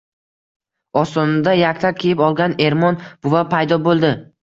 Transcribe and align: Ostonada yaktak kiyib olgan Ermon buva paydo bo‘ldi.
Ostonada 1.01 1.53
yaktak 1.61 2.01
kiyib 2.01 2.25
olgan 2.31 2.59
Ermon 2.71 3.01
buva 3.29 3.49
paydo 3.57 3.83
bo‘ldi. 3.89 4.17